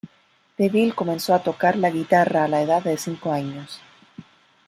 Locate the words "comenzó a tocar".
0.95-1.75